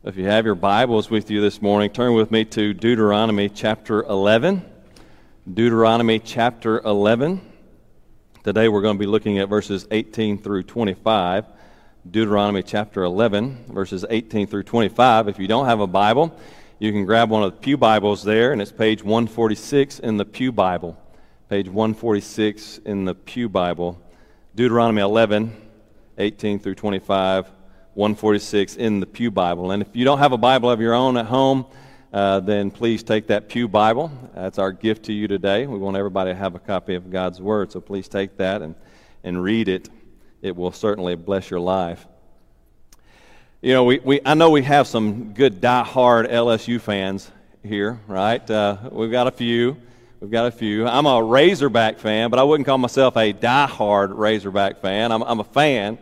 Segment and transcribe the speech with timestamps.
[0.03, 4.03] If you have your Bibles with you this morning, turn with me to Deuteronomy chapter
[4.03, 4.61] 11.
[5.53, 7.39] Deuteronomy chapter 11.
[8.45, 11.47] Today we're going to be looking at verses 18 through 25.
[12.11, 15.27] Deuteronomy chapter 11, verses 18 through 25.
[15.29, 16.39] If you don't have a Bible,
[16.77, 20.25] you can grab one of the Pew Bibles there, and it's page 146 in the
[20.25, 20.95] Pew Bible.
[21.49, 23.99] Page 146 in the Pew Bible.
[24.53, 25.51] Deuteronomy 11,
[26.19, 27.47] 18 through 25,
[27.95, 29.71] 146 in the Pew Bible.
[29.71, 31.65] And if you don't have a Bible of your own at home,
[32.15, 34.09] uh, then please take that Pew Bible.
[34.33, 35.67] That's our gift to you today.
[35.67, 38.73] We want everybody to have a copy of God's Word, so please take that and,
[39.25, 39.89] and read it.
[40.41, 42.07] It will certainly bless your life.
[43.61, 47.29] You know, we, we, I know we have some good die-hard LSU fans
[47.63, 48.49] here, right?
[48.49, 49.75] Uh, we've got a few.
[50.21, 50.87] We've got a few.
[50.87, 55.11] I'm a Razorback fan, but I wouldn't call myself a die-hard Razorback fan.
[55.11, 55.97] I'm, I'm a fan,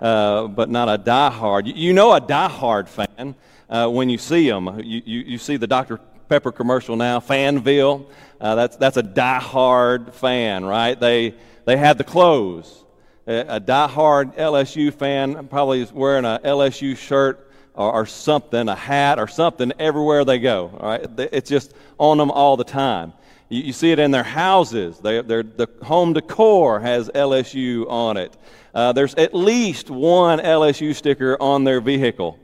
[0.00, 1.68] uh, but not a die-hard.
[1.68, 3.36] You, you know a die-hard fan
[3.74, 4.80] uh, when you see them.
[4.84, 5.98] You, you, you, see the Dr.
[6.28, 8.06] Pepper commercial now, Fansville.
[8.40, 10.98] Uh, that's, that's a die-hard fan, right?
[10.98, 12.84] They, they have the clothes.
[13.26, 18.76] A, a die-hard LSU fan probably is wearing a LSU shirt or, or, something, a
[18.76, 20.70] hat or something everywhere they go.
[20.78, 21.10] All right?
[21.32, 23.12] It's just on them all the time.
[23.48, 25.00] You, you see it in their houses.
[25.00, 28.36] They, the home decor has LSU on it.
[28.72, 32.38] Uh, there's at least one LSU sticker on their vehicle,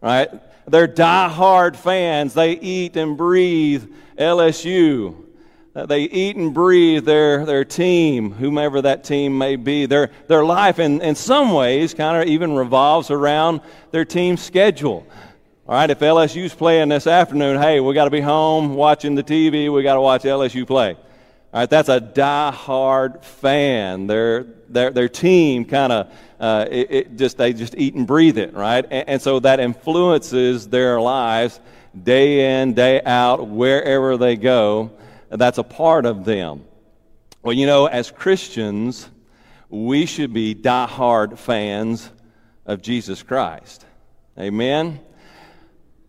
[0.00, 0.28] right?
[0.66, 2.34] They're die-hard fans.
[2.34, 3.84] They eat and breathe
[4.18, 5.16] LSU.
[5.74, 9.86] Uh, they eat and breathe their, their team, whomever that team may be.
[9.86, 15.06] Their, their life, in, in some ways, kind of even revolves around their team schedule.
[15.66, 19.22] All right, if LSU's playing this afternoon, hey, we got to be home watching the
[19.22, 19.72] TV.
[19.72, 20.96] We got to watch LSU play.
[21.52, 24.06] All right, that's a die-hard fan.
[24.06, 28.38] Their, their, their team kind of uh, it, it, just they just eat and breathe
[28.38, 28.84] it, right?
[28.90, 31.60] And, and, so that influences their lives
[32.02, 34.90] day in, day out, wherever they go.
[35.28, 36.64] That's a part of them.
[37.42, 39.08] Well, you know, as Christians,
[39.68, 42.10] we should be die-hard fans
[42.66, 43.84] of Jesus Christ.
[44.38, 45.00] Amen.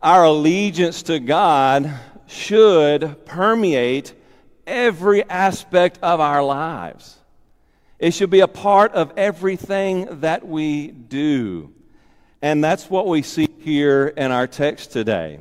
[0.01, 1.93] Our allegiance to God
[2.27, 4.13] should permeate
[4.65, 7.17] every aspect of our lives.
[7.99, 11.73] It should be a part of everything that we do.
[12.41, 15.39] And that's what we see here in our text today.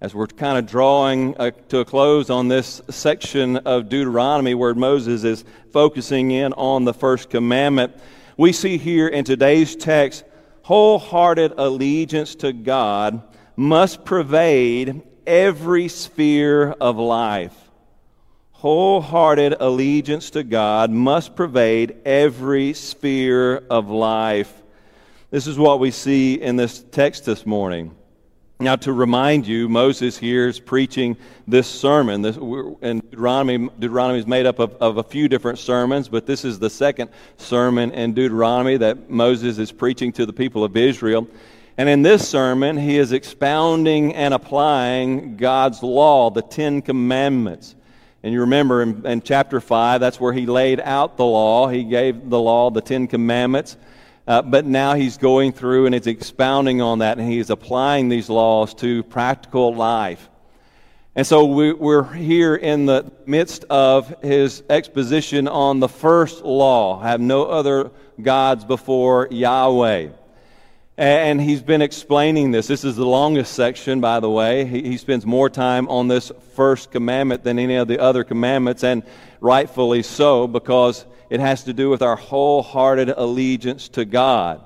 [0.00, 4.74] As we're kind of drawing a, to a close on this section of Deuteronomy where
[4.74, 7.94] Moses is focusing in on the first commandment,
[8.36, 10.24] we see here in today's text
[10.62, 13.22] wholehearted allegiance to God
[13.54, 17.61] must pervade every sphere of life
[18.62, 24.62] wholehearted allegiance to God must pervade every sphere of life.
[25.32, 27.92] This is what we see in this text this morning.
[28.60, 31.16] Now, to remind you, Moses here is preaching
[31.48, 32.22] this sermon.
[32.22, 36.44] This, and Deuteronomy, Deuteronomy is made up of, of a few different sermons, but this
[36.44, 41.26] is the second sermon in Deuteronomy that Moses is preaching to the people of Israel.
[41.76, 47.74] And in this sermon, he is expounding and applying God's law, the Ten Commandments.
[48.22, 51.68] And you remember in, in, chapter 5, that's where he laid out the law.
[51.68, 53.76] He gave the law, the Ten Commandments.
[54.26, 58.28] Uh, but now he's going through and he's expounding on that and he's applying these
[58.28, 60.28] laws to practical life.
[61.16, 67.00] And so we, we're here in the midst of his exposition on the first law
[67.00, 67.90] have no other
[68.22, 70.08] gods before Yahweh.
[71.02, 72.68] And he's been explaining this.
[72.68, 74.64] This is the longest section, by the way.
[74.64, 78.84] He, he, spends more time on this first commandment than any of the other commandments,
[78.84, 79.02] and
[79.40, 84.62] rightfully so, because it has to do with our wholehearted allegiance to God.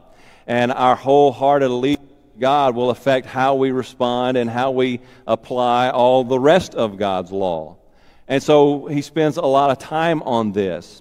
[0.47, 5.89] And our wholehearted allegiance to God will affect how we respond and how we apply
[5.89, 7.79] all the rest of God's law.
[8.29, 11.01] And so he spends a lot of time on this.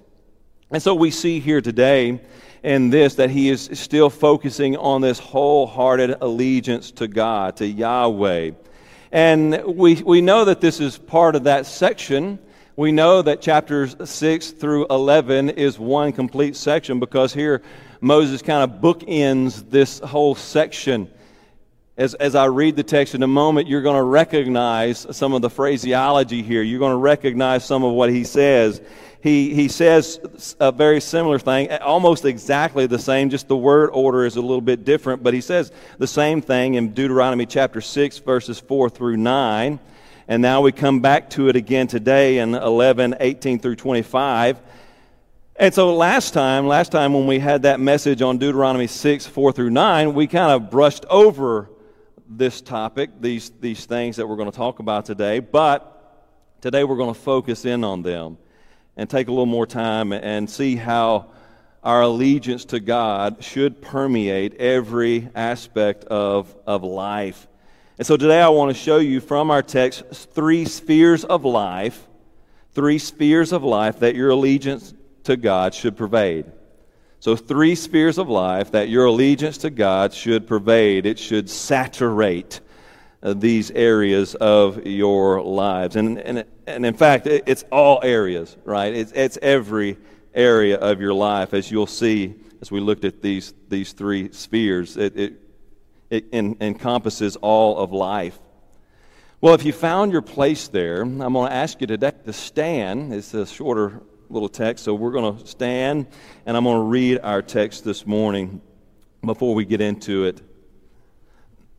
[0.70, 2.22] And so we see here today
[2.62, 8.52] in this that he is still focusing on this wholehearted allegiance to God, to Yahweh.
[9.12, 12.38] And we, we know that this is part of that section.
[12.74, 17.62] We know that chapters 6 through 11 is one complete section because here
[18.00, 21.10] Moses kind of bookends this whole section.
[21.96, 25.40] as, as I read the text in a moment, you're going to recognize some of
[25.40, 26.62] the phraseology here.
[26.62, 28.82] You're going to recognize some of what he says.
[29.22, 34.24] He, he says a very similar thing, almost exactly the same, just the word order
[34.24, 38.18] is a little bit different, but he says the same thing in Deuteronomy chapter 6,
[38.18, 39.80] verses 4 through 9.
[40.28, 44.60] And now we come back to it again today in 11, 18 through 25.
[45.56, 49.52] And so last time, last time when we had that message on Deuteronomy 6, 4
[49.52, 51.70] through 9, we kind of brushed over
[52.28, 56.96] this topic, these, these things that we're going to talk about today, but today we're
[56.96, 58.36] going to focus in on them
[58.96, 61.26] and take a little more time and see how
[61.82, 67.46] our allegiance to God should permeate every aspect of, of life.
[67.98, 72.06] And so today I want to show you from our text three spheres of life,
[72.72, 74.94] three spheres of life that your allegiance
[75.24, 76.46] to God should pervade.
[77.18, 82.60] So, three spheres of life that your allegiance to God should pervade, it should saturate
[83.26, 85.96] Uh, these areas of your lives.
[85.96, 88.94] And, and, and in fact, it, it's all areas, right?
[88.94, 89.96] It's, it's every
[90.32, 94.96] area of your life, as you'll see as we looked at these, these three spheres.
[94.96, 95.40] It, it,
[96.08, 98.38] it en- encompasses all of life.
[99.40, 103.12] Well, if you found your place there, I'm going to ask you today to stand.
[103.12, 104.84] It's a shorter little text.
[104.84, 106.06] So we're going to stand
[106.46, 108.60] and I'm going to read our text this morning
[109.24, 110.42] before we get into it.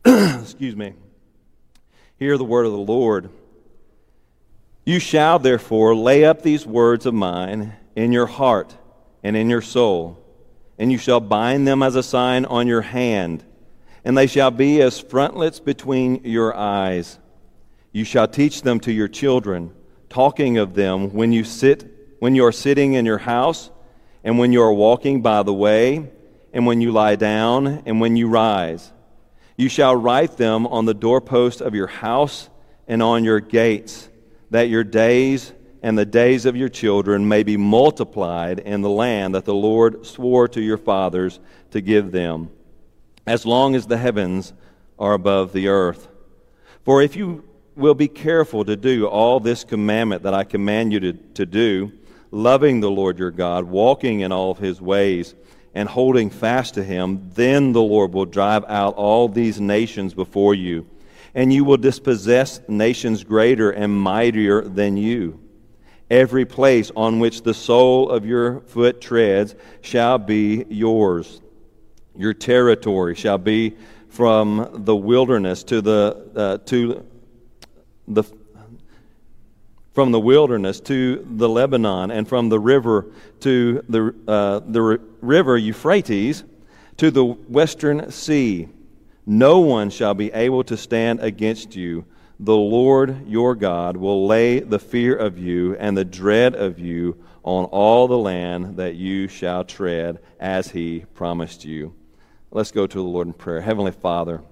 [0.42, 0.92] Excuse me.
[2.18, 3.30] Hear the word of the Lord.
[4.84, 8.76] You shall therefore lay up these words of mine in your heart
[9.22, 10.18] and in your soul,
[10.78, 13.44] and you shall bind them as a sign on your hand,
[14.04, 17.18] and they shall be as frontlets between your eyes.
[17.92, 19.72] You shall teach them to your children,
[20.08, 23.70] talking of them when you sit when you are sitting in your house,
[24.24, 26.10] and when you are walking by the way,
[26.52, 28.92] and when you lie down, and when you rise.
[29.58, 32.48] You shall write them on the doorpost of your house
[32.86, 34.08] and on your gates,
[34.50, 35.52] that your days
[35.82, 40.06] and the days of your children may be multiplied in the land that the Lord
[40.06, 41.40] swore to your fathers
[41.72, 42.50] to give them,
[43.26, 44.52] as long as the heavens
[44.96, 46.06] are above the earth.
[46.84, 47.44] For if you
[47.74, 51.92] will be careful to do all this commandment that I command you to, to do,
[52.30, 55.34] loving the Lord your God, walking in all of his ways,
[55.74, 60.54] and holding fast to him, then the Lord will drive out all these nations before
[60.54, 60.86] you,
[61.34, 65.40] and you will dispossess nations greater and mightier than you.
[66.10, 71.40] Every place on which the sole of your foot treads shall be yours.
[72.16, 73.76] Your territory shall be
[74.08, 77.04] from the wilderness to the, uh, to
[78.08, 78.24] the
[79.98, 83.06] from the wilderness to the Lebanon, and from the river
[83.40, 84.80] to the, uh, the
[85.20, 86.44] river Euphrates
[86.96, 88.68] to the western sea.
[89.26, 92.04] No one shall be able to stand against you.
[92.38, 97.18] The Lord your God will lay the fear of you and the dread of you
[97.42, 101.92] on all the land that you shall tread, as he promised you.
[102.52, 103.62] Let's go to the Lord in prayer.
[103.62, 104.42] Heavenly Father,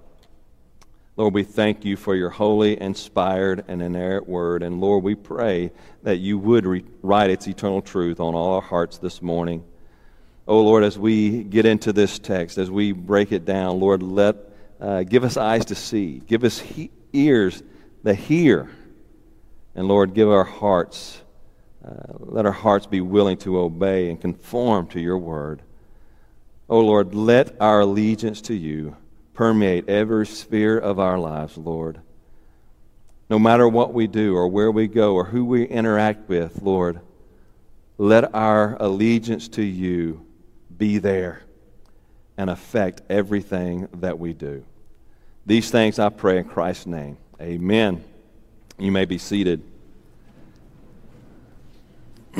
[1.19, 4.63] Lord, we thank you for your holy, inspired, and inerrant word.
[4.63, 5.73] And Lord, we pray
[6.03, 9.65] that you would re- write its eternal truth on all our hearts this morning.
[10.47, 14.37] Oh, Lord, as we get into this text, as we break it down, Lord, let,
[14.79, 17.63] uh, give us eyes to see, give us he- ears
[18.03, 18.69] that hear.
[19.75, 21.23] And Lord, give our hearts,
[21.83, 25.63] uh, let our hearts be willing to obey and conform to your word.
[26.69, 28.97] Oh, Lord, let our allegiance to you
[29.36, 32.00] permeate every sphere of our lives, Lord.
[33.28, 37.00] No matter what we do or where we go or who we interact with, Lord,
[37.98, 40.24] let our allegiance to you
[40.76, 41.43] be there
[42.38, 44.64] and affect everything that we do.
[45.44, 47.19] These things I pray in Christ's name.
[47.40, 48.02] Amen.
[48.78, 49.62] You may be seated.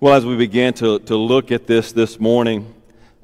[0.00, 2.73] well, as we begin to, to look at this this morning,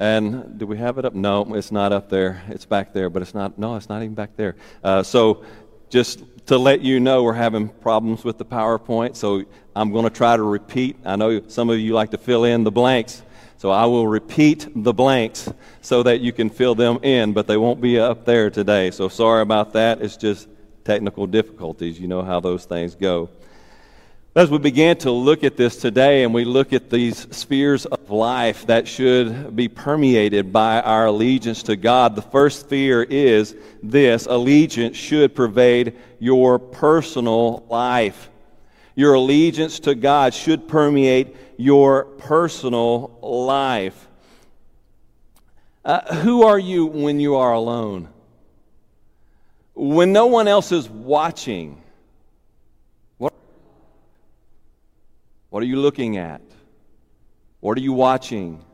[0.00, 1.14] and do we have it up?
[1.14, 2.42] No, it's not up there.
[2.48, 3.58] It's back there, but it's not.
[3.58, 4.56] No, it's not even back there.
[4.82, 5.44] Uh, so,
[5.90, 9.14] just to let you know, we're having problems with the PowerPoint.
[9.14, 9.44] So,
[9.76, 10.96] I'm going to try to repeat.
[11.04, 13.22] I know some of you like to fill in the blanks.
[13.58, 15.52] So, I will repeat the blanks
[15.82, 18.90] so that you can fill them in, but they won't be up there today.
[18.92, 20.00] So, sorry about that.
[20.00, 20.48] It's just
[20.82, 22.00] technical difficulties.
[22.00, 23.28] You know how those things go.
[24.34, 28.10] As we began to look at this today and we look at these spheres of
[28.10, 34.26] life that should be permeated by our allegiance to God, the first sphere is this
[34.26, 38.30] allegiance should pervade your personal life.
[38.94, 44.06] Your allegiance to God should permeate your personal life.
[45.84, 48.08] Uh, who are you when you are alone?
[49.80, 51.80] when no one else is watching,
[55.50, 56.40] what are you looking at?
[57.60, 58.64] What are you watching?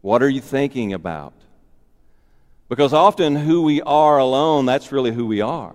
[0.00, 1.32] What are you thinking about?
[2.68, 5.74] Because often who we are alone, that's really who we are.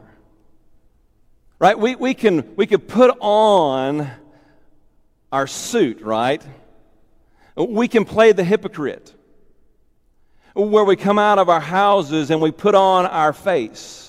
[1.57, 1.77] Right?
[1.77, 4.09] We, we, can, we can put on
[5.31, 6.43] our suit, right?
[7.55, 9.13] We can play the hypocrite
[10.53, 14.02] where we come out of our houses and we put on our face.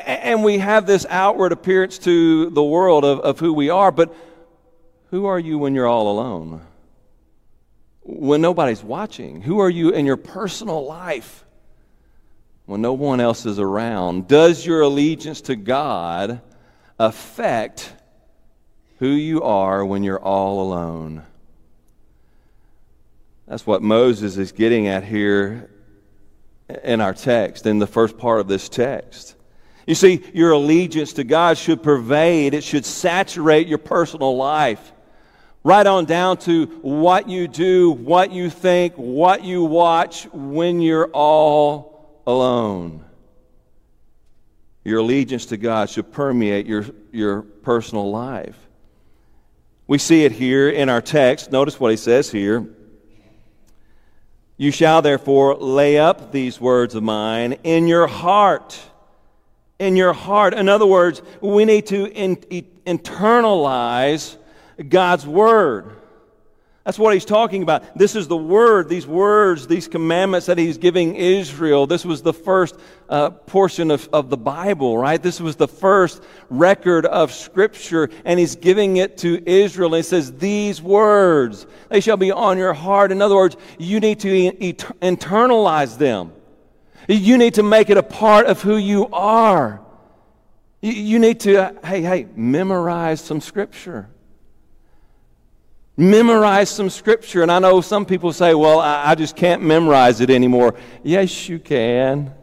[0.00, 4.14] And we have this outward appearance to the world of, of who we are, but
[5.10, 6.60] who are you when you're all alone?
[8.02, 9.40] When nobody's watching?
[9.42, 11.44] Who are you in your personal life
[12.66, 14.26] when no one else is around?
[14.26, 16.40] Does your allegiance to God
[16.98, 17.92] affect
[18.98, 21.24] who you are when you're all alone?
[23.46, 25.70] That's what Moses is getting at here
[26.82, 29.36] in our text, in the first part of this text.
[29.86, 34.92] You see, your allegiance to God should pervade, it should saturate your personal life,
[35.62, 41.08] right on down to what you do, what you think, what you watch when you're
[41.08, 43.04] all alone.
[44.84, 48.56] Your allegiance to God should permeate your, your personal life.
[49.86, 51.52] We see it here in our text.
[51.52, 52.66] Notice what he says here.
[54.56, 58.80] You shall therefore lay up these words of mine in your heart.
[59.78, 60.54] In your heart.
[60.54, 62.36] In other words, we need to in,
[62.86, 64.36] internalize
[64.88, 65.96] God's word.
[66.84, 67.96] That's what he's talking about.
[67.96, 71.86] This is the word, these words, these commandments that he's giving Israel.
[71.86, 72.78] This was the first
[73.08, 75.22] uh, portion of, of the Bible, right?
[75.22, 79.94] This was the first record of Scripture, and he's giving it to Israel.
[79.94, 83.12] And he says, These words, they shall be on your heart.
[83.12, 86.33] In other words, you need to e- internalize them.
[87.08, 89.80] You need to make it a part of who you are.
[90.80, 94.08] You, need to, hey, hey, memorize some Scripture
[95.96, 97.42] memorize some scripture.
[97.42, 100.74] And I know some people say, well, I, just can't memorize it anymore.
[101.02, 102.34] Yes, you can.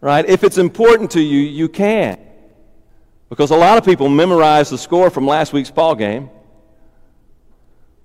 [0.00, 0.24] Right?
[0.28, 2.18] If it's important to you, you can.
[3.28, 6.30] Because a lot of people memorize the score from last week's ball game.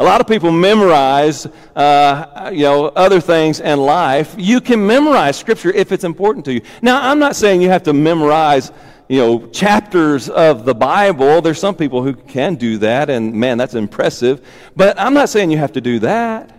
[0.04, 4.36] A lot of people memorize, uh, you know, other things in life.
[4.38, 6.62] You can memorize Scripture if it's important to you.
[6.82, 8.74] Now, I'm not saying you have to memorize
[9.08, 11.42] you know, chapters of the Bible.
[11.42, 14.46] There's some people who can do that, and man, that's impressive.
[14.76, 16.52] But I'm not saying you have to do that.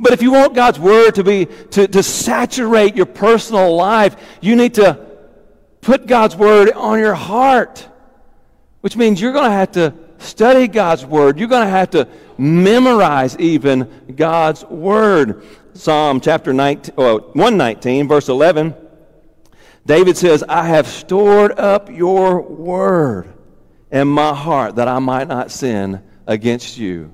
[0.00, 4.56] But if you want God's Word to be, to, to saturate your personal life, you
[4.56, 5.06] need to
[5.82, 7.86] put God's Word on your heart,
[8.80, 11.38] which means you're going to have to study God's Word.
[11.38, 12.08] You're going to have to
[12.38, 15.42] memorize even God's Word.
[15.74, 18.74] Psalm chapter 19, well, 119, verse 11
[19.86, 23.32] David says, I have stored up your word
[23.92, 27.12] in my heart that I might not sin against you.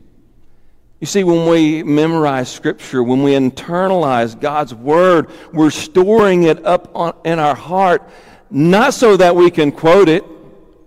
[0.98, 6.90] You see, when we memorize Scripture, when we internalize God's Word, we're storing it up
[6.94, 8.08] on, in our heart,
[8.48, 10.24] not so that we can quote it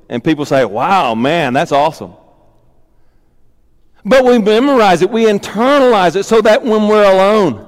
[0.10, 2.14] and people say, wow, man, that's awesome.
[4.04, 7.68] But we memorize it, we internalize it so that when we're alone,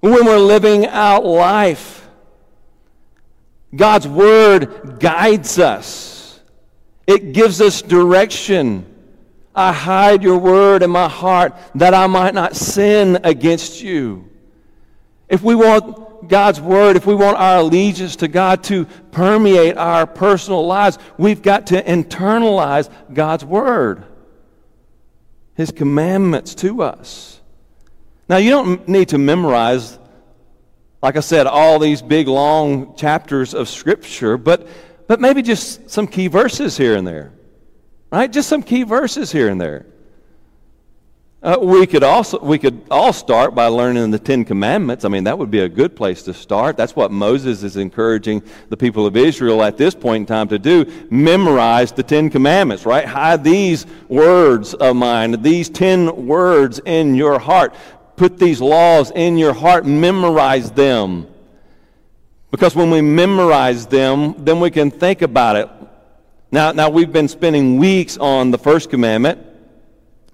[0.00, 2.08] when we're living out life.
[3.74, 6.40] God's Word guides us,
[7.06, 8.86] it gives us direction.
[9.54, 14.30] I hide your Word in my heart that I might not sin against you.
[15.28, 20.06] If we want God's Word, if we want our allegiance to God to permeate our
[20.06, 24.04] personal lives, we've got to internalize God's Word,
[25.54, 27.40] His commandments to us.
[28.28, 29.98] Now, you don't need to memorize,
[31.02, 34.66] like I said, all these big, long chapters of Scripture, but,
[35.06, 37.32] but maybe just some key verses here and there,
[38.10, 38.30] right?
[38.30, 39.86] Just some key verses here and there.
[41.46, 45.04] Uh, we could also we could all start by learning the Ten Commandments.
[45.04, 46.76] I mean, that would be a good place to start.
[46.76, 50.58] That's what Moses is encouraging the people of Israel at this point in time to
[50.58, 52.84] do: memorize the Ten Commandments.
[52.84, 53.04] Right?
[53.04, 57.76] Hide these words of mine, these ten words in your heart
[58.16, 61.28] put these laws in your heart, memorize them.
[62.50, 65.68] Because when we memorize them, then we can think about it.
[66.50, 69.45] Now, now we've been spending weeks on the first commandment.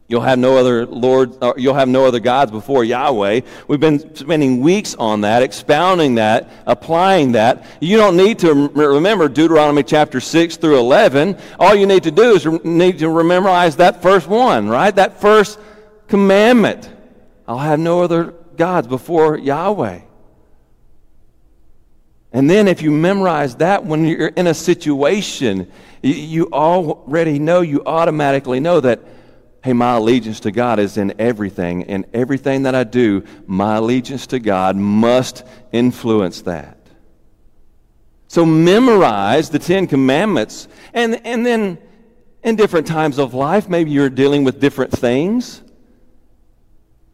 [0.09, 3.41] You'll have no other Lord, uh, you'll have no other gods before Yahweh.
[3.67, 7.65] We've been spending weeks on that, expounding that, applying that.
[7.81, 11.39] You don't need to remember Deuteronomy chapter 6 through 11.
[11.59, 14.95] All you need to do is need to memorize that first one, right?
[14.95, 15.59] That first
[16.09, 16.91] commandment.
[17.49, 20.01] I'll have no other gods before Yahweh.
[22.35, 25.71] And then, if you memorize that when you're in a situation,
[26.03, 29.01] you already know, you automatically know that,
[29.63, 31.83] hey, my allegiance to God is in everything.
[31.83, 36.79] In everything that I do, my allegiance to God must influence that.
[38.27, 40.67] So memorize the Ten Commandments.
[40.95, 41.79] And, and then
[42.43, 45.63] in different times of life, maybe you're dealing with different things.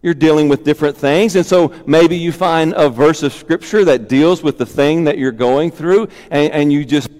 [0.01, 1.37] You're dealing with different things.
[1.37, 5.19] And so maybe you find a verse of Scripture that deals with the thing that
[5.19, 7.11] you're going through, and, and you just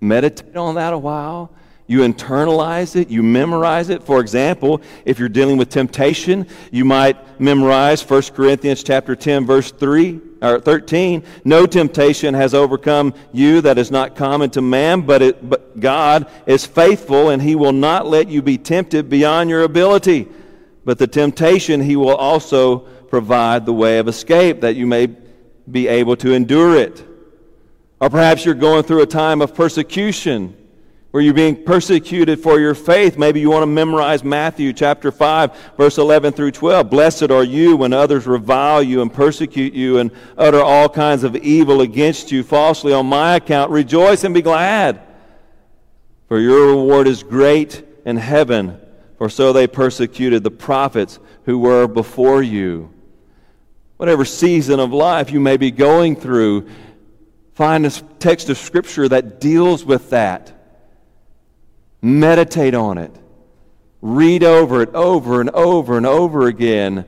[0.00, 1.52] meditate on that a while.
[1.88, 4.04] You internalize it, you memorize it.
[4.04, 9.72] For example, if you're dealing with temptation, you might memorize 1 Corinthians chapter 10 verse
[9.72, 11.24] 3 or 13.
[11.44, 16.30] No temptation has overcome you that is not common to man, but, it, but God
[16.46, 20.28] is faithful and he will not let you be tempted beyond your ability
[20.88, 25.14] but the temptation he will also provide the way of escape that you may
[25.70, 27.06] be able to endure it.
[28.00, 30.56] Or perhaps you're going through a time of persecution
[31.10, 33.16] where you're being persecuted for your faith.
[33.16, 36.90] Maybe you want to memorize Matthew chapter 5, verse 11 through 12.
[36.90, 41.34] Blessed are you when others revile you and persecute you and utter all kinds of
[41.36, 43.70] evil against you falsely on my account.
[43.70, 45.00] Rejoice and be glad,
[46.28, 48.80] for your reward is great in heaven
[49.18, 52.94] for so they persecuted the prophets who were before you.
[53.96, 56.68] Whatever season of life you may be going through,
[57.54, 60.54] find a text of Scripture that deals with that.
[62.00, 63.14] Meditate on it.
[64.00, 67.04] Read over it over and over and over again.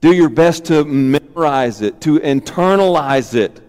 [0.00, 3.60] Do your best to memorize it, to internalize it,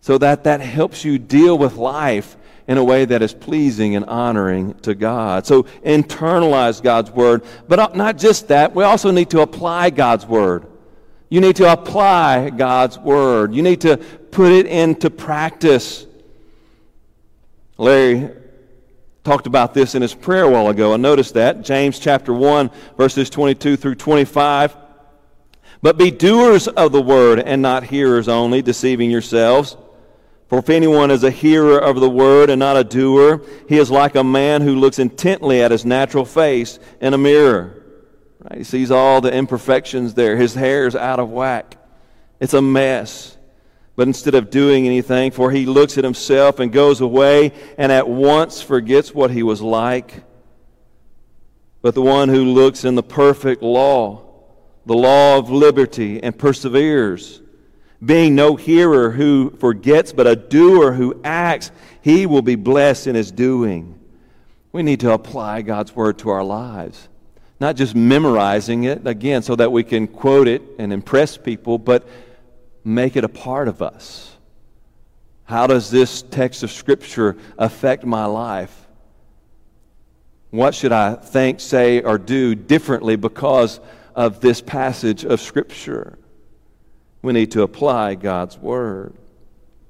[0.00, 2.36] so that that helps you deal with life
[2.68, 5.46] in a way that is pleasing and honoring to God.
[5.46, 7.44] So internalize God's Word.
[7.68, 10.66] But not just that, we also need to apply God's Word.
[11.28, 13.54] You need to apply God's Word.
[13.54, 16.06] You need to put it into practice.
[17.78, 18.30] Larry
[19.24, 20.92] talked about this in his prayer a while ago.
[20.92, 21.62] I noticed that.
[21.62, 24.76] James chapter 1, verses 22 through 25.
[25.80, 29.76] But be doers of the word and not hearers only, deceiving yourselves.
[30.48, 33.90] For if anyone is a hearer of the word and not a doer, he is
[33.90, 37.82] like a man who looks intently at his natural face in a mirror.
[38.40, 38.58] Right?
[38.58, 40.36] He sees all the imperfections there.
[40.36, 41.78] His hair is out of whack.
[42.38, 43.36] It's a mess.
[43.94, 48.08] But instead of doing anything, for he looks at himself and goes away and at
[48.08, 50.22] once forgets what he was like.
[51.82, 54.22] But the one who looks in the perfect law,
[54.86, 57.42] the law of liberty, and perseveres,
[58.04, 63.14] being no hearer who forgets, but a doer who acts, he will be blessed in
[63.14, 63.98] his doing.
[64.72, 67.08] We need to apply God's word to our lives.
[67.60, 72.08] Not just memorizing it, again, so that we can quote it and impress people, but
[72.84, 74.34] make it a part of us.
[75.44, 78.86] How does this text of Scripture affect my life?
[80.50, 83.80] What should I think, say, or do differently because
[84.14, 86.18] of this passage of Scripture?
[87.22, 89.14] We need to apply God's Word.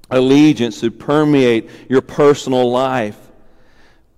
[0.09, 3.17] Allegiance should permeate your personal life.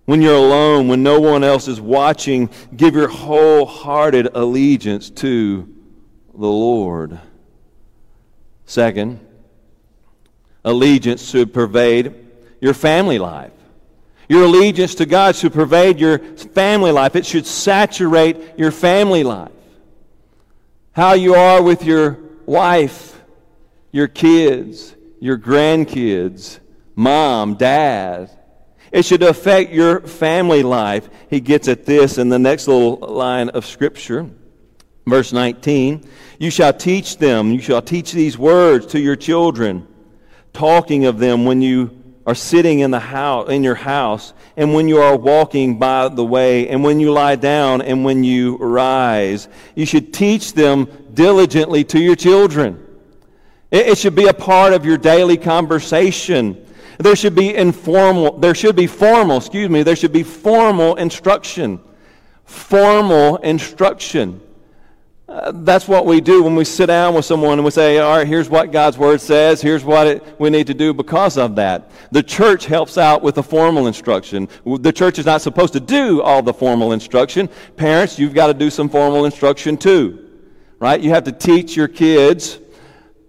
[0.05, 5.73] When you're alone, when no one else is watching, give your wholehearted allegiance to
[6.33, 7.19] the Lord.
[8.65, 9.19] Second,
[10.63, 12.13] allegiance should pervade
[12.59, 13.51] your family life.
[14.27, 17.15] Your allegiance to God should pervade your family life.
[17.15, 19.51] It should saturate your family life.
[20.93, 23.21] How you are with your wife,
[23.91, 26.59] your kids, your grandkids,
[26.95, 28.31] mom, dad.
[28.91, 31.07] It should affect your family life.
[31.29, 34.29] He gets at this in the next little line of Scripture.
[35.05, 36.07] Verse 19
[36.39, 39.87] You shall teach them, you shall teach these words to your children,
[40.53, 44.87] talking of them when you are sitting in the house in your house and when
[44.87, 49.47] you are walking by the way and when you lie down and when you rise.
[49.75, 52.83] You should teach them diligently to your children.
[53.69, 56.65] It, it should be a part of your daily conversation.
[56.97, 61.79] There should be informal there should be formal excuse me there should be formal instruction.
[62.45, 64.41] Formal instruction
[65.27, 68.27] that's what we do when we sit down with someone and we say, all right,
[68.27, 71.89] here's what God's Word says, here's what it, we need to do because of that.
[72.11, 74.47] The church helps out with the formal instruction.
[74.65, 77.49] The church is not supposed to do all the formal instruction.
[77.75, 80.29] Parents, you've got to do some formal instruction too,
[80.79, 81.01] right?
[81.01, 82.59] You have to teach your kids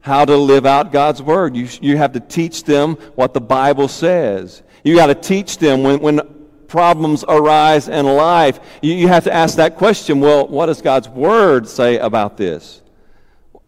[0.00, 1.56] how to live out God's Word.
[1.56, 4.62] You, you have to teach them what the Bible says.
[4.84, 6.20] You got to teach them when, when
[6.68, 11.08] problems arise in life, you, you have to ask that question well, what does God's
[11.08, 12.82] Word say about this?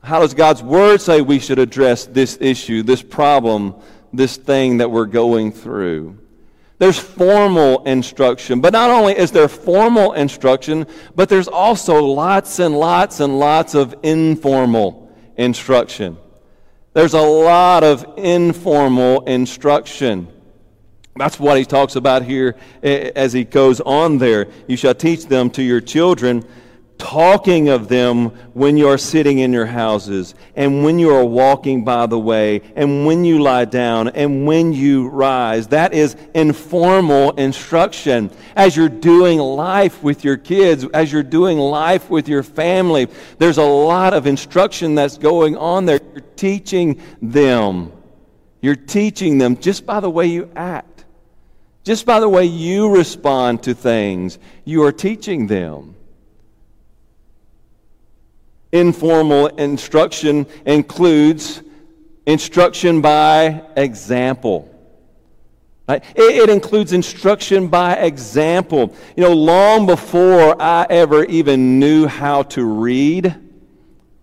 [0.02, 3.74] How does God's Word say we should address this issue, this problem,
[4.12, 6.18] this thing that we're going through?
[6.78, 12.78] There's formal instruction, but not only is there formal instruction, but there's also lots and
[12.78, 16.16] lots and lots of informal instruction.
[16.92, 20.28] There's a lot of informal instruction.
[21.18, 24.48] That's what he talks about here eh, as he goes on there.
[24.66, 26.44] You shall teach them to your children
[26.98, 31.84] talking of them when you are sitting in your houses, and when you are walking
[31.84, 35.68] by the way, and when you lie down, and when you rise.
[35.68, 38.30] That is informal instruction.
[38.56, 43.58] As you're doing life with your kids, as you're doing life with your family, there's
[43.58, 46.00] a lot of instruction that's going on there.
[46.12, 47.92] You're teaching them.
[48.60, 50.87] You're teaching them just by the way you act.
[51.88, 55.96] Just by the way you respond to things, you are teaching them.
[58.72, 61.62] Informal instruction includes
[62.26, 64.68] instruction by example.
[65.88, 66.04] Right?
[66.14, 68.94] It, includes instruction by example.
[69.16, 73.34] You know, long before I ever even knew how to read,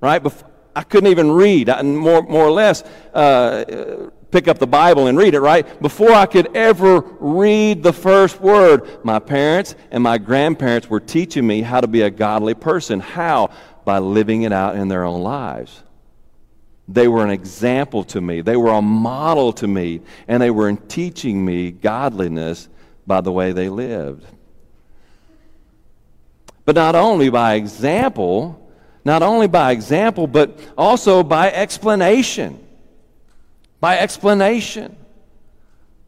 [0.02, 0.22] right?
[0.22, 2.84] Before, I couldn't even read, I, more, more or less.
[3.12, 5.82] Uh, pick up the Bible and read it, right?
[5.82, 11.48] Before I could ever read the first word, my parents and my grandparents were teaching
[11.48, 13.00] me how to be a godly person.
[13.00, 13.52] How?
[13.86, 15.84] by living it out in their own lives.
[16.88, 20.74] They were an example to me, they were a model to me, and they were
[20.74, 22.68] teaching me godliness
[23.08, 24.26] by the way they lived.
[26.66, 28.60] But not only by example,
[29.04, 32.65] not only by example, but also by explanation.
[33.80, 34.96] By explanation.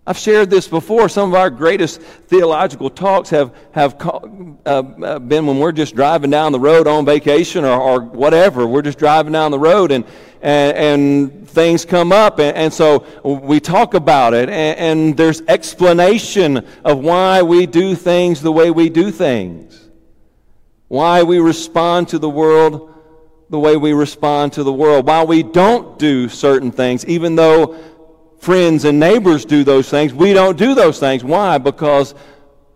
[0.08, 1.10] I've shared this before.
[1.10, 4.21] Some of our greatest theological talks have, have uh,
[4.65, 8.65] uh, been when we're just driving down the road on vacation or, or whatever.
[8.65, 10.06] We're just driving down the road and,
[10.41, 12.39] and, and things come up.
[12.39, 17.93] And, and, so we talk about it, and, and there's explanation of why we do
[17.93, 19.89] things the way we do things,
[20.88, 22.93] why we respond to the world
[23.50, 27.78] the way we respond to the world, why we don't do certain things, even though
[28.40, 30.14] friends and neighbors do those things.
[30.14, 31.24] We don't do those things.
[31.24, 31.58] Why?
[31.58, 32.14] Because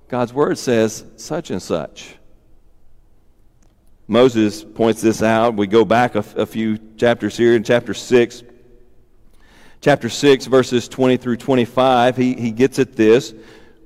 [0.08, 2.16] God's word says such and such.
[4.08, 5.56] Moses points this out.
[5.56, 8.44] We go back a, a few chapters here in chapter 6.
[9.80, 13.34] Chapter 6, verses 20 through 25, he, he gets at this.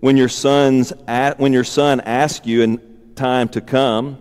[0.02, 4.18] When your, sons at, when your son asks you in time to come,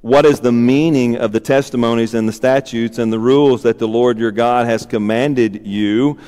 [0.00, 3.88] what is the meaning of the testimonies and the statutes and the rules that the
[3.88, 6.18] Lord your God has commanded you?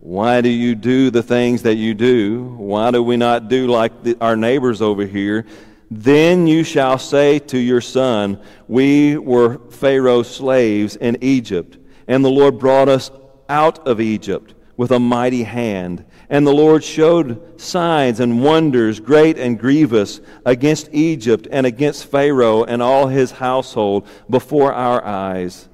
[0.00, 2.42] Why do you do the things that you do?
[2.56, 5.46] Why do we not do like the, our neighbors over here?
[5.92, 12.30] Then you shall say to your son, We were Pharaoh's slaves in Egypt, and the
[12.30, 13.12] Lord brought us
[13.48, 16.04] out of Egypt with a mighty hand.
[16.32, 22.64] And the Lord showed signs and wonders, great and grievous, against Egypt and against Pharaoh
[22.64, 25.68] and all his household before our eyes.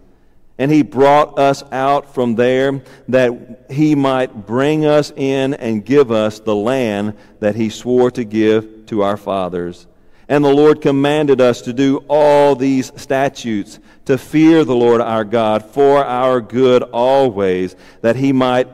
[0.58, 6.10] And he brought us out from there that he might bring us in and give
[6.10, 9.86] us the land that he swore to give to our fathers.
[10.28, 15.24] And the Lord commanded us to do all these statutes, to fear the Lord our
[15.24, 18.66] God for our good always, that he might,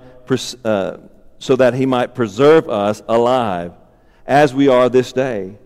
[0.65, 0.97] uh,
[1.45, 3.75] so that he might preserve us alive,
[4.27, 5.59] as we are this day.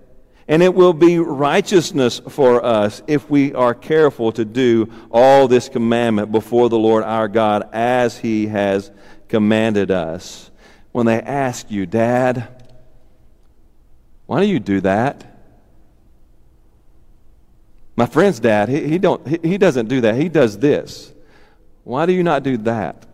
[0.49, 5.69] And it will be righteousness for us if we are careful to do all this
[5.69, 8.91] commandment before the Lord our God as He has
[9.29, 10.51] commanded us.
[10.91, 12.49] When they ask you, Dad,
[14.27, 15.25] why do you do that?
[17.95, 20.17] My friend's dad, he, he, don't, he, he doesn't do that.
[20.17, 21.14] He does this.
[21.85, 23.08] Why do you not do that?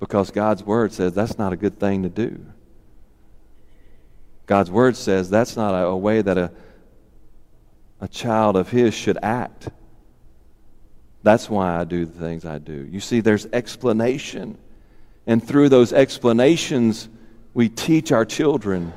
[0.00, 2.44] Because God's word says that's not a good thing to do.
[4.46, 6.50] God's word says that's not a, a way that a,
[8.00, 9.68] a child of His should act.
[11.22, 12.88] That's why I do the things I do.
[12.90, 14.58] You see, there's explanation.
[15.26, 17.08] And through those explanations,
[17.52, 18.92] we teach our children,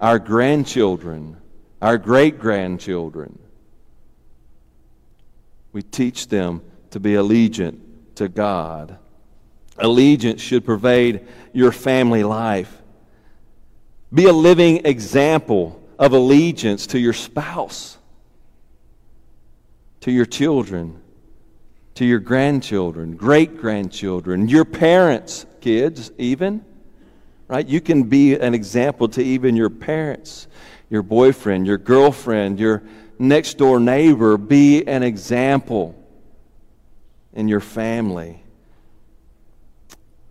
[0.00, 1.38] our grandchildren,
[1.80, 3.38] our great grandchildren.
[5.72, 6.60] We teach them
[6.90, 7.80] to be allegiant
[8.16, 8.98] to God.
[9.82, 12.80] Allegiance should pervade your family life.
[14.14, 17.98] Be a living example of allegiance to your spouse,
[20.00, 21.00] to your children,
[21.96, 26.64] to your grandchildren, great grandchildren, your parents, kids, even.
[27.48, 27.66] Right?
[27.66, 30.46] You can be an example to even your parents,
[30.88, 32.82] your boyfriend, your girlfriend, your
[33.18, 34.38] next door neighbor.
[34.38, 35.94] Be an example.
[37.34, 38.41] in your family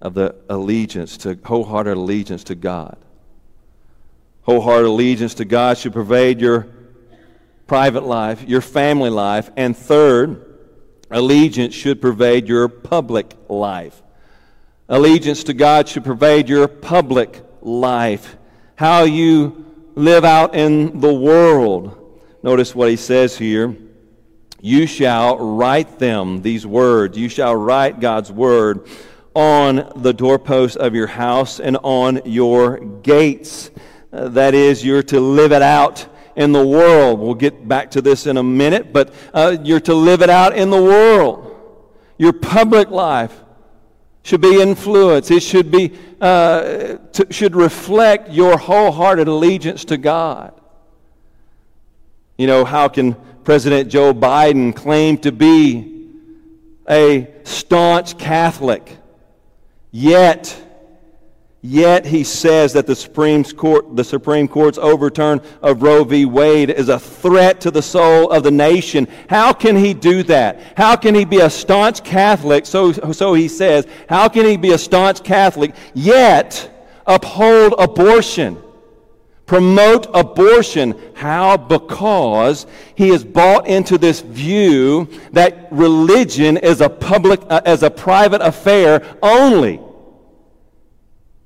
[0.02, 2.98] of the allegiance to wholehearted allegiance to God.
[4.44, 6.68] Wholehearted allegiance to God should pervade your
[7.68, 10.58] private life, your family life, and third,
[11.10, 14.02] allegiance should pervade your public life.
[14.90, 18.36] Allegiance to God should pervade your public life.
[18.76, 22.20] How you live out in the world.
[22.44, 23.76] Notice what he says here.
[24.60, 28.88] You shall write them, these words, you shall write God's word
[29.34, 33.72] on the doorposts of your house and on your gates.
[34.12, 37.20] Uh, that is, you're to live it out in the world.
[37.20, 40.56] We'll get back to this in a minute, but uh, you're to live it out
[40.56, 41.48] in the world.
[42.18, 43.34] Your public life
[44.24, 45.32] should be influenced.
[45.32, 46.98] It should be uh,
[47.32, 50.54] should reflect your wholehearted allegiance to God.
[52.38, 56.10] You know, how can President Joe Biden claim to be
[56.88, 58.98] a staunch Catholic,
[59.92, 60.58] yet
[61.64, 66.26] Yet he says that the Supreme, Court, the Supreme Court's overturn of Roe v.
[66.26, 69.08] Wade is a threat to the soul of the nation.
[69.30, 70.60] How can he do that?
[70.76, 74.72] How can he be a staunch Catholic, so, so he says, how can he be
[74.72, 76.68] a staunch Catholic, yet
[77.06, 78.58] uphold abortion?
[79.52, 80.98] Promote abortion.
[81.14, 81.58] How?
[81.58, 87.90] Because he has bought into this view that religion is a public, uh, as a
[87.90, 89.82] private affair only.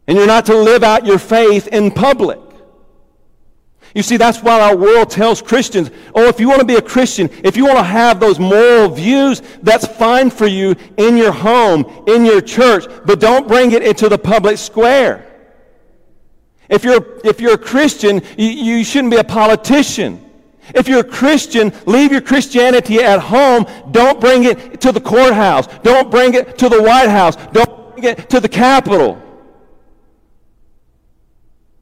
[0.06, 2.39] And you're not to live out your faith in public.
[3.96, 6.84] You see, that's why our world tells Christians, oh, if you want to be a
[6.84, 11.32] Christian, if you want to have those moral views, that's fine for you in your
[11.32, 15.35] home, in your church, but don't bring it into the public square.
[16.69, 20.21] If you're, if you're a Christian, you, you shouldn't be a politician.
[20.73, 23.67] If you're a Christian, leave your Christianity at home.
[23.91, 25.67] Don't bring it to the courthouse.
[25.84, 27.36] Don't bring it to the White House.
[27.51, 29.21] Don't bring it to the Capitol.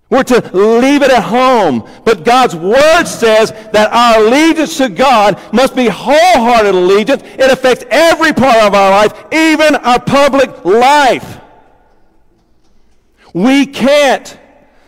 [0.10, 1.90] We're to leave it at home.
[2.04, 7.24] But God's Word says that our allegiance to God must be wholehearted allegiance.
[7.24, 11.40] It affects every part of our life, even our public life.
[13.34, 14.38] We can't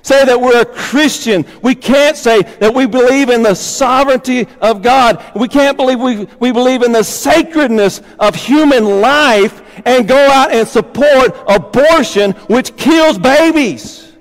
[0.05, 1.43] say that we're a Christian.
[1.63, 5.23] We can't say that we believe in the sovereignty of God.
[5.35, 10.51] We can't believe we, we believe in the sacredness of human life and go out
[10.51, 14.13] and support abortion, which kills babies.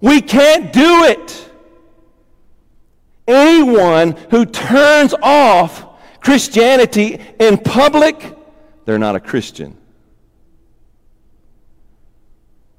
[0.00, 1.50] We can't do it.
[3.26, 5.86] Anyone who turns off
[6.20, 8.32] Christianity in public,
[8.84, 9.76] they're not a Christian.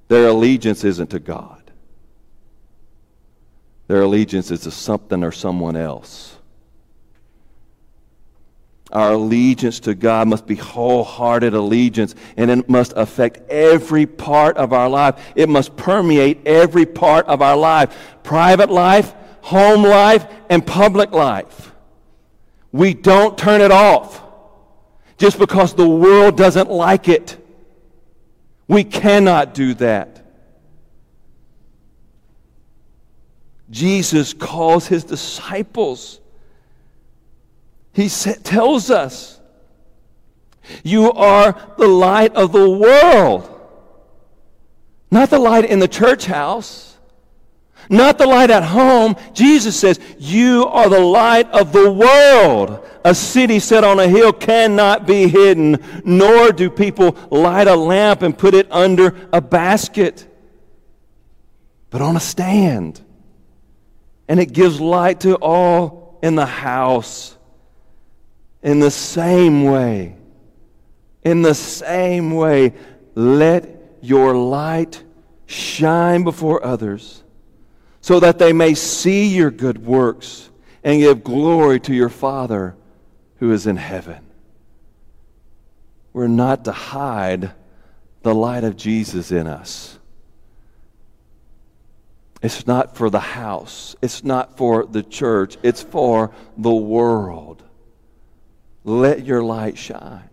[0.08, 1.57] Their allegiance isn't to God.
[3.88, 6.38] Their allegiance is to something or someone else.
[8.92, 14.72] Our allegiance to God must be wholehearted allegiance, and it must affect every part of
[14.72, 15.16] our life.
[15.36, 21.72] It must permeate every part of our life private life, home life, and public life.
[22.72, 24.22] We don't turn it off
[25.18, 27.38] just because the world doesn't like it.
[28.68, 30.27] We cannot do that.
[33.70, 36.20] Jesus calls his disciples
[37.98, 39.42] he tells us,
[40.84, 43.50] You are the light of the world.
[45.10, 46.96] Not the light in the church house,
[47.90, 49.16] not the light at home.
[49.34, 52.88] Jesus says, You are the light of the world.
[53.04, 58.22] A city set on a hill cannot be hidden, nor do people light a lamp
[58.22, 60.32] and put it under a basket,
[61.90, 63.02] but on a stand.
[64.28, 67.38] And it gives light to all in the house.
[68.62, 70.16] In the same way,
[71.24, 72.74] in the same way,
[73.16, 75.04] let your light
[75.46, 77.24] shine before others
[78.02, 80.50] so that they may see your good works
[80.84, 82.76] and give glory to your Father
[83.38, 84.26] who is in heaven.
[86.14, 87.52] We're not to hide
[88.24, 90.00] the light of Jesus in us.
[92.48, 97.62] It's not for the house, it's not for the church, it's for the world.
[98.86, 100.30] Let your light shine.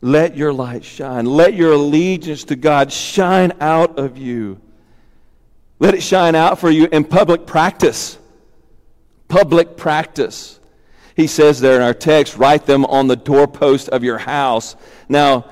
[0.00, 1.26] Let your light shine.
[1.26, 4.60] Let your allegiance to God shine out of you.
[5.80, 8.16] Let it shine out for you in public practice.
[9.26, 10.60] Public practice.
[11.16, 14.76] He says there in our text, write them on the doorpost of your house.
[15.08, 15.46] Now,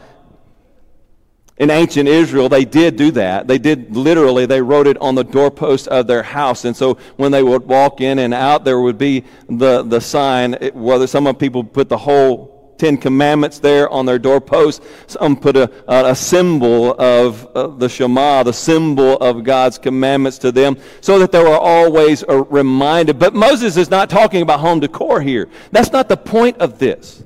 [1.60, 3.46] in ancient Israel, they did do that.
[3.46, 6.64] They did literally, they wrote it on the doorpost of their house.
[6.64, 10.54] And so when they would walk in and out, there would be the, the sign,
[10.72, 14.82] whether some of people put the whole Ten Commandments there on their doorpost.
[15.06, 20.50] Some put a, a symbol of uh, the Shema, the symbol of God's commandments to
[20.50, 23.18] them, so that they were always uh, reminded.
[23.18, 25.50] But Moses is not talking about home decor here.
[25.72, 27.22] That's not the point of this.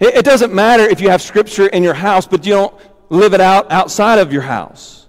[0.00, 2.74] It, it doesn't matter if you have Scripture in your house, but you don't
[3.08, 5.06] live it out outside of your house.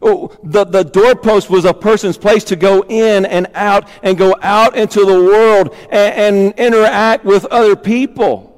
[0.00, 4.36] Oh, the, the doorpost was a person's place to go in and out and go
[4.42, 8.48] out into the world and, and interact with other people.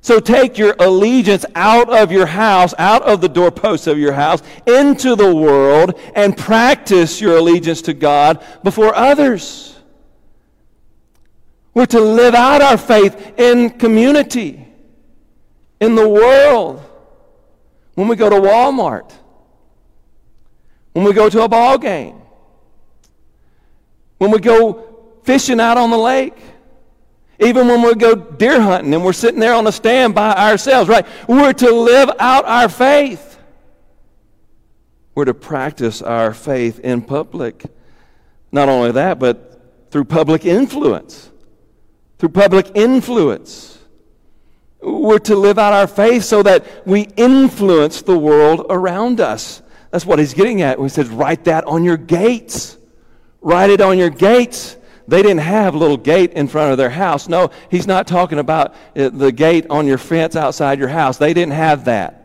[0.00, 4.40] So take your allegiance out of your house, out of the doorposts of your house,
[4.64, 9.75] into the world, and practice your allegiance to God before others.
[11.76, 14.66] We're to live out our faith in community,
[15.78, 16.82] in the world.
[17.96, 19.12] When we go to Walmart,
[20.94, 22.22] when we go to a ball game,
[24.16, 26.38] when we go fishing out on the lake,
[27.40, 30.88] even when we go deer hunting and we're sitting there on a stand by ourselves,
[30.88, 31.06] right?
[31.28, 33.38] We're to live out our faith.
[35.14, 37.66] We're to practice our faith in public.
[38.50, 41.32] Not only that, but through public influence.
[42.18, 43.78] Through public influence.
[44.80, 49.62] We're to live out our faith so that we influence the world around us.
[49.90, 52.76] That's what he's getting at when he says, write that on your gates.
[53.40, 54.76] Write it on your gates.
[55.08, 57.28] They didn't have a little gate in front of their house.
[57.28, 61.16] No, he's not talking about uh, the gate on your fence outside your house.
[61.16, 62.22] They didn't have that.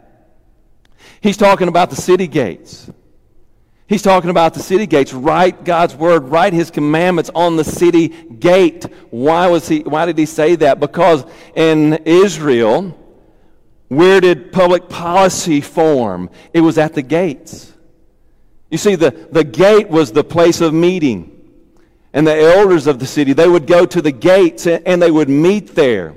[1.21, 2.89] He's talking about the city gates.
[3.91, 5.11] He's talking about the city gates.
[5.11, 8.85] Write God's word, write his commandments on the city gate.
[9.09, 10.79] Why was he why did he say that?
[10.79, 11.25] Because
[11.55, 12.97] in Israel,
[13.89, 16.29] where did public policy form?
[16.53, 17.73] It was at the gates.
[18.69, 21.27] You see, the, the gate was the place of meeting.
[22.13, 25.27] And the elders of the city, they would go to the gates and they would
[25.27, 26.15] meet there.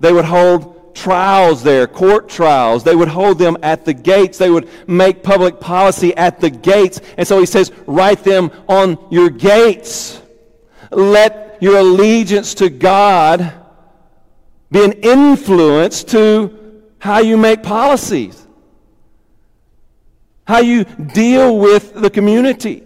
[0.00, 2.82] They would hold trials there, court trials.
[2.82, 4.38] They would hold them at the gates.
[4.38, 7.00] They would make public policy at the gates.
[7.16, 10.20] And so he says, write them on your gates.
[10.90, 13.52] Let your allegiance to God
[14.70, 18.46] be an influence to how you make policies,
[20.46, 22.82] how you deal with the community.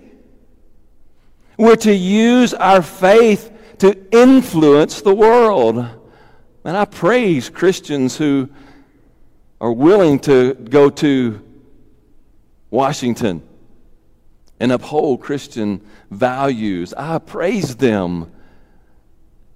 [1.57, 6.00] We're to use our faith to influence the world.
[6.65, 8.49] And I praise Christians who
[9.61, 11.41] are willing to go to
[12.71, 13.43] Washington
[14.59, 16.93] and uphold Christian values.
[16.95, 18.31] I praise them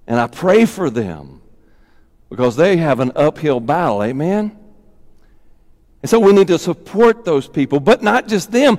[0.07, 1.41] and I pray for them
[2.29, 4.03] because they have an uphill battle.
[4.03, 4.59] Amen?
[6.03, 8.79] And so we need to support those people, but not just them.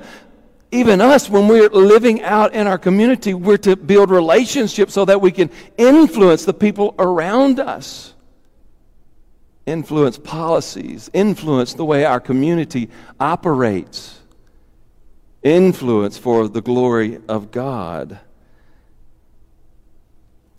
[0.72, 5.20] Even us, when we're living out in our community, we're to build relationships so that
[5.20, 8.14] we can influence the people around us,
[9.66, 14.20] influence policies, influence the way our community operates,
[15.42, 18.20] influence for the glory of God.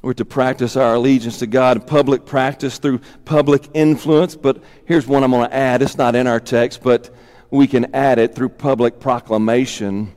[0.02, 4.36] We're to practice our allegiance to God, public practice through public influence.
[4.36, 5.82] But here's one I'm going to add.
[5.82, 7.10] It's not in our text, but
[7.50, 10.14] we can add it through public proclamation.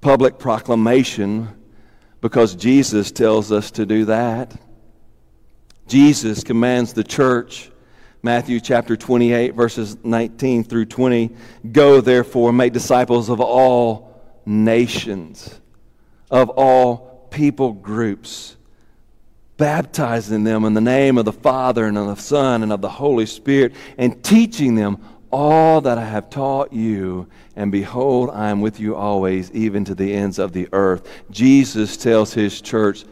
[0.00, 1.48] Public proclamation,
[2.20, 4.56] because Jesus tells us to do that.
[5.88, 7.70] Jesus commands the church,
[8.22, 11.30] Matthew chapter 28, verses 19 through 20
[11.72, 15.60] Go therefore, make disciples of all nations,
[16.30, 18.56] of all people groups
[19.58, 22.88] baptizing them in the name of the Father and of the Son and of the
[22.88, 24.98] Holy Spirit, and teaching them
[25.30, 27.28] all that I have taught you.
[27.54, 31.06] And behold, I am with you always, even to the ends of the earth.
[31.30, 33.04] Jesus tells his church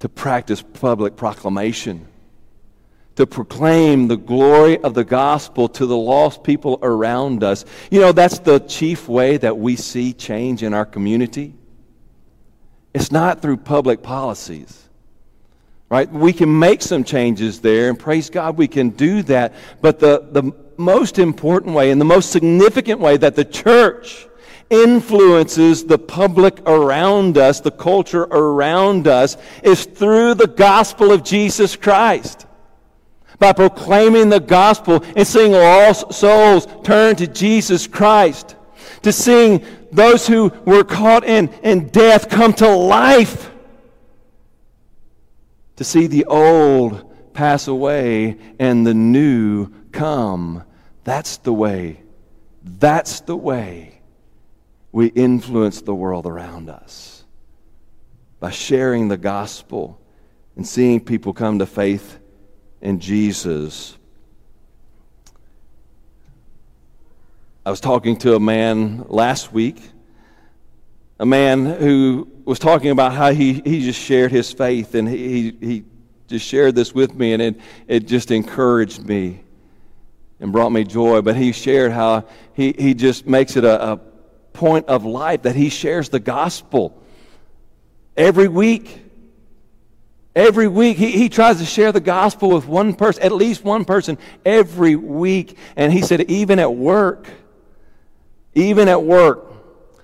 [0.00, 2.06] to practice public proclamation,
[3.16, 7.64] to proclaim the glory of the gospel to the lost people around us.
[7.90, 11.54] You know, that's the chief way that we see change in our community.
[12.92, 14.82] It's not through public policies.
[15.88, 16.10] Right?
[16.10, 19.54] We can make some changes there, and praise God, we can do that.
[19.80, 24.26] But the, the most important way and the most significant way that the church
[24.70, 31.76] influences the public around us, the culture around us, is through the gospel of Jesus
[31.76, 32.46] Christ.
[33.38, 38.56] By proclaiming the gospel and seeing lost souls turn to Jesus Christ.
[39.02, 43.50] To seeing those who were caught in, in death come to life
[45.76, 50.64] to see the old pass away and the new come.
[51.04, 52.00] That's the way.
[52.64, 53.95] That's the way
[54.96, 57.22] we influence the world around us
[58.40, 60.00] by sharing the gospel
[60.56, 62.18] and seeing people come to faith
[62.80, 63.94] in Jesus.
[67.66, 69.82] I was talking to a man last week,
[71.20, 75.54] a man who was talking about how he, he just shared his faith, and he,
[75.60, 75.84] he
[76.26, 79.40] just shared this with me, and it, it just encouraged me
[80.40, 81.20] and brought me joy.
[81.20, 82.24] But he shared how
[82.54, 84.00] he, he just makes it a, a
[84.56, 87.00] point of life that he shares the gospel
[88.16, 89.02] every week.
[90.34, 93.86] Every week, he, he tries to share the gospel with one person, at least one
[93.86, 95.56] person, every week.
[95.76, 97.26] And he said, even at work,
[98.54, 99.46] even at work,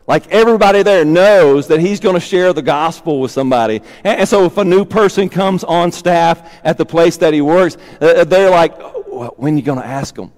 [0.06, 3.82] like everybody there knows that he's going to share the gospel with somebody.
[4.04, 7.40] And, and, so if a new person comes on staff at the place that he
[7.40, 10.32] works, uh, they're like, oh, when are you going to ask them?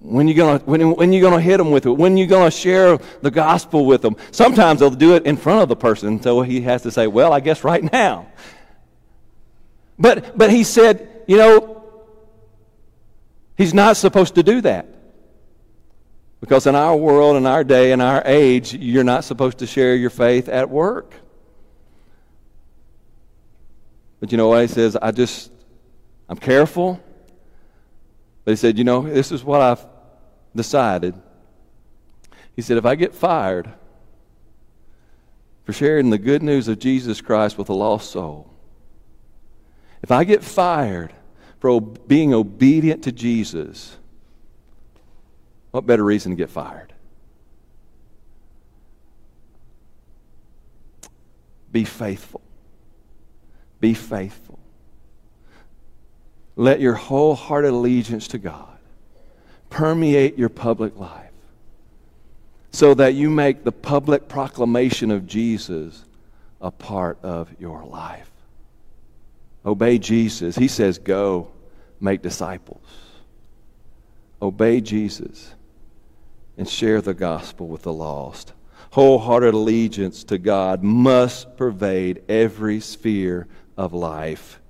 [0.00, 1.90] When you gonna when, when you gonna hit them with it?
[1.90, 4.16] When you gonna share the gospel with them?
[4.30, 7.32] Sometimes they'll do it in front of the person, so he has to say, "Well,
[7.34, 8.26] I guess right now."
[9.98, 11.84] But but he said, you know,
[13.56, 14.86] he's not supposed to do that
[16.40, 19.94] because in our world, in our day, in our age, you're not supposed to share
[19.94, 21.12] your faith at work.
[24.20, 24.96] But you know what he says?
[24.96, 25.52] I just
[26.30, 26.98] I'm careful.
[28.44, 29.84] But he said, you know, this is what I've
[30.54, 31.14] decided.
[32.56, 33.72] He said, if I get fired
[35.64, 38.52] for sharing the good news of Jesus Christ with a lost soul,
[40.02, 41.12] if I get fired
[41.58, 43.96] for being obedient to Jesus,
[45.70, 46.92] what better reason to get fired?
[51.70, 52.40] Be faithful.
[53.78, 54.58] Be faithful.
[56.56, 58.79] Let your wholehearted allegiance to God
[59.70, 61.30] permeate your public life
[62.72, 66.04] so that you make the public proclamation of Jesus
[66.60, 68.30] a part of your life.
[69.64, 70.56] Obey Jesus.
[70.56, 71.48] He says, Go
[72.00, 72.84] make disciples.
[74.42, 75.54] Obey Jesus
[76.56, 78.52] and share the gospel with the lost.
[78.92, 83.46] Wholehearted allegiance to God must pervade every sphere
[83.76, 84.60] of life.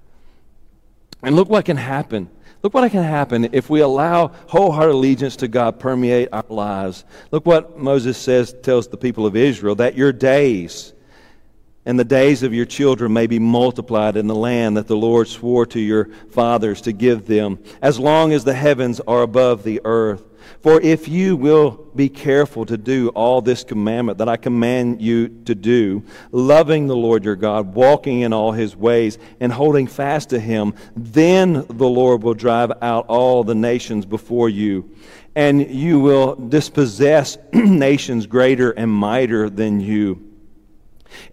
[1.22, 2.30] And look what can happen
[2.62, 7.04] Look what can happen if we allow wholehearted allegiance to God permeate our lives.
[7.30, 10.92] Look what Moses says, tells the people of Israel that your days
[11.86, 15.28] and the days of your children may be multiplied in the land that the Lord
[15.28, 19.80] swore to your fathers to give them, as long as the heavens are above the
[19.84, 20.29] earth.
[20.60, 25.28] For if you will be careful to do all this commandment that I command you
[25.46, 30.30] to do, loving the Lord your God, walking in all his ways, and holding fast
[30.30, 34.90] to him, then the Lord will drive out all the nations before you,
[35.34, 40.26] and you will dispossess nations greater and mightier than you.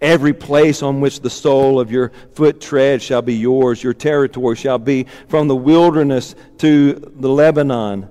[0.01, 3.83] Every place on which the sole of your foot treads shall be yours.
[3.83, 8.09] Your territory shall be from the wilderness to the Lebanon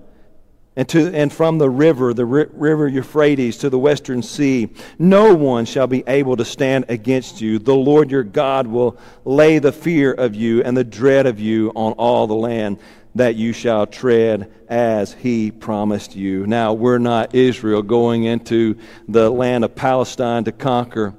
[0.76, 4.68] and, to, and from the river, the ri- river Euphrates, to the western sea.
[4.98, 7.58] No one shall be able to stand against you.
[7.58, 11.72] The Lord your God will lay the fear of you and the dread of you
[11.74, 12.78] on all the land
[13.14, 16.46] that you shall tread as he promised you.
[16.46, 18.76] Now, we're not Israel going into
[19.08, 21.14] the land of Palestine to conquer.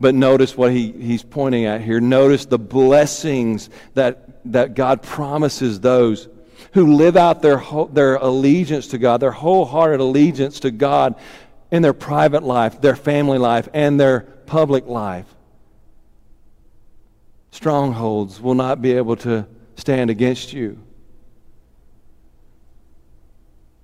[0.00, 2.00] But notice what he, he's pointing at here.
[2.00, 6.28] Notice the blessings that, that God promises those
[6.72, 11.14] who live out their, their allegiance to God, their wholehearted allegiance to God
[11.70, 15.26] in their private life, their family life, and their public life.
[17.50, 19.46] Strongholds will not be able to
[19.76, 20.78] stand against you.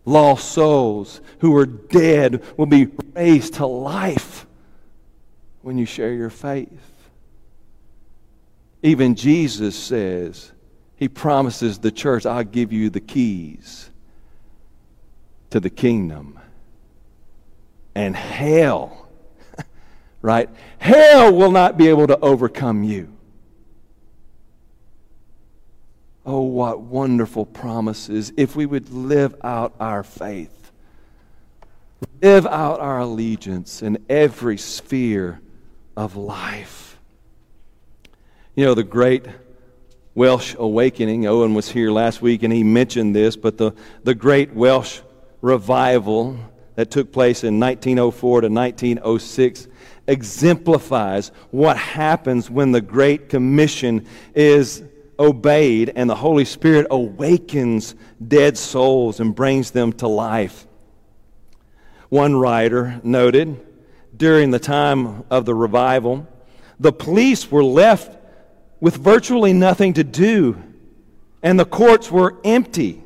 [0.05, 4.47] Lost souls who are dead will be raised to life
[5.61, 6.71] when you share your faith.
[8.83, 10.53] Even Jesus says,
[10.99, 13.89] he promises the church, I'll give you the keys
[15.51, 16.41] to the kingdom.
[17.95, 19.09] And hell,
[20.23, 20.51] right?
[20.79, 23.13] Hell will not be able to overcome you.
[26.27, 30.73] Oh, what wonderful promises if we would live out our faith,
[32.21, 35.41] live out our allegiance in every sphere
[35.97, 36.99] of life.
[38.57, 39.27] You know, the great
[40.19, 41.29] Welsh awakening.
[41.29, 44.99] Owen was here last week and he mentioned this, but the, the great Welsh
[45.43, 46.37] revival
[46.75, 49.69] that took place in 1904 to 1906
[50.09, 54.83] exemplifies what happens when the Great Commission is
[55.21, 57.95] obeyed and the Holy Spirit awakens
[58.27, 60.67] dead souls and brings them to life.
[62.09, 63.65] One writer noted
[64.17, 66.27] during the time of the revival,
[66.81, 68.18] the police were left
[68.81, 70.63] with virtually nothing to do,
[71.43, 73.03] and the courts were empty.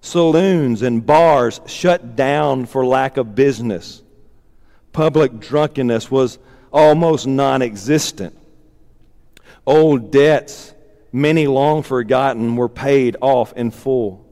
[0.00, 4.02] Saloons and bars shut down for lack of business.
[4.92, 6.38] Public drunkenness was
[6.72, 8.36] almost non existent.
[9.66, 10.74] Old debts,
[11.12, 14.26] many long forgotten, were paid off in full.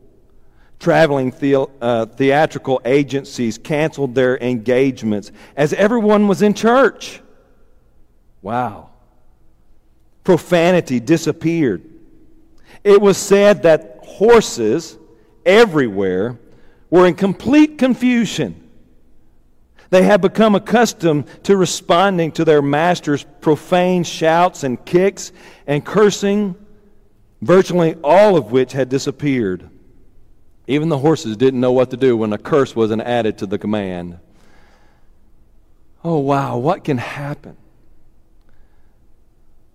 [0.81, 7.21] Traveling the, uh, theatrical agencies canceled their engagements as everyone was in church.
[8.43, 8.90] Wow.
[10.31, 11.83] Profanity disappeared.
[12.85, 14.97] It was said that horses
[15.45, 16.39] everywhere
[16.89, 18.71] were in complete confusion.
[19.89, 25.33] They had become accustomed to responding to their master's profane shouts and kicks
[25.67, 26.55] and cursing,
[27.43, 29.69] virtually all of which had disappeared.
[30.69, 33.59] Even the horses didn't know what to do when a curse wasn't added to the
[33.59, 34.21] command.
[36.05, 37.57] Oh, wow, what can happen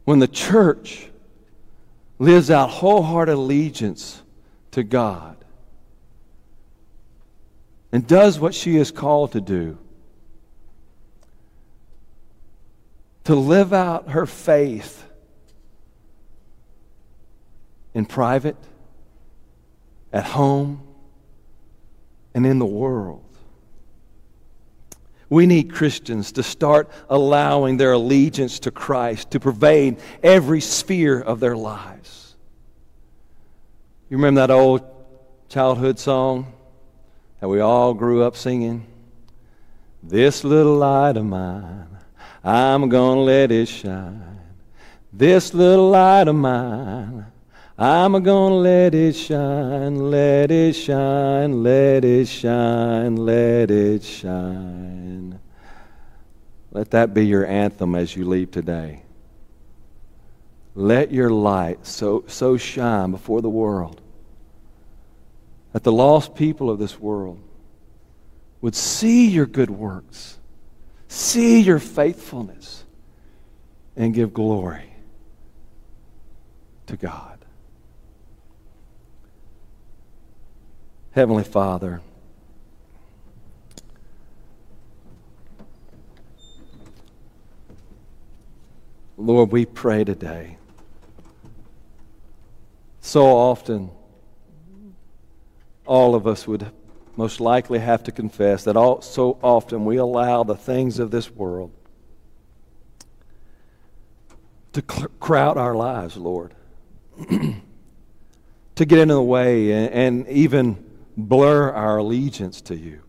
[0.06, 1.10] when the church
[2.18, 4.22] lives out wholehearted allegiance
[4.72, 5.36] to God
[7.92, 9.78] and does what she is called to do?
[13.26, 15.04] To live out her faith
[17.94, 18.58] in private,
[20.14, 20.86] at home,
[22.36, 23.25] and in the world.
[25.30, 31.40] We need Christians to start allowing their allegiance to Christ to pervade every sphere of
[31.40, 32.36] their lives.
[34.10, 34.84] You remember that old
[35.50, 36.54] childhood song
[37.40, 38.86] that we all grew up singing?
[40.04, 41.88] This little light of mine,
[42.44, 44.40] I'm going to let it shine.
[45.12, 47.26] This little light of mine,
[47.78, 55.40] I'm gonna let it shine, let it shine, let it shine, let it shine.
[56.72, 59.04] Let that be your anthem as you leave today.
[60.74, 64.02] Let your light so, so shine before the world
[65.74, 67.42] that the lost people of this world
[68.62, 70.38] would see your good works,
[71.10, 72.86] see your faithfulness,
[73.98, 74.94] and give glory
[76.88, 77.35] to God.
[81.16, 82.02] Heavenly Father,
[89.16, 90.58] Lord, we pray today.
[93.00, 93.92] So often,
[95.86, 96.70] all of us would
[97.16, 101.32] most likely have to confess that all, so often we allow the things of this
[101.32, 101.72] world
[104.74, 106.54] to cl- crowd our lives, Lord,
[107.30, 110.85] to get in the way and, and even
[111.18, 113.02] blur our allegiance to you.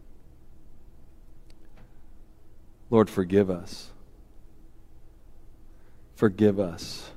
[2.91, 3.91] Lord, forgive us.
[6.15, 7.11] Forgive us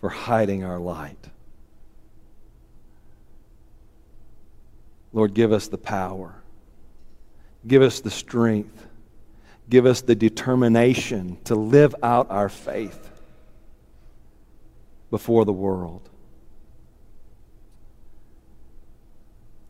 [0.00, 1.18] for hiding our light.
[5.12, 6.34] Lord, give us the power.
[7.66, 8.86] Give us the strength.
[9.68, 13.10] Give us the determination to live out our faith
[15.10, 16.08] before the world.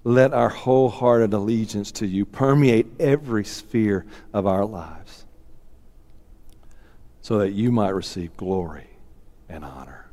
[0.07, 5.25] Let our wholehearted allegiance to you permeate every sphere of our lives
[7.21, 8.87] so that you might receive glory
[9.49, 10.07] and honor.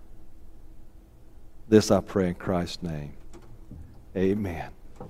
[1.69, 3.13] This I pray in Christ's name.
[4.17, 4.71] Amen.